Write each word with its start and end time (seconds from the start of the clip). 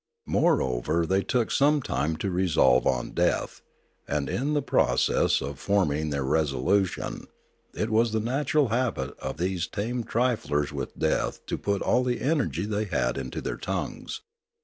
Moreover 0.25 1.05
they 1.05 1.21
took 1.21 1.51
some 1.51 1.79
time 1.79 2.15
to 2.15 2.31
resolve 2.31 2.87
on 2.87 3.11
death; 3.11 3.61
and, 4.07 4.29
in 4.31 4.53
the 4.55 4.63
process 4.63 5.41
of 5.41 5.59
form 5.59 5.91
ing 5.91 6.09
their 6.09 6.23
resolution, 6.23 7.27
it 7.75 7.91
was 7.91 8.11
the 8.11 8.19
natural 8.19 8.69
habit 8.69 9.13
of 9.19 9.37
these 9.37 9.67
tame 9.67 10.03
triflers 10.03 10.71
with 10.73 10.97
death 10.97 11.45
to 11.45 11.55
put 11.55 11.83
all 11.83 12.03
the 12.03 12.19
energy 12.19 12.65
they 12.65 12.85
had 12.85 13.15
into 13.15 13.41
their 13.41 13.57
tongues. 13.57 14.21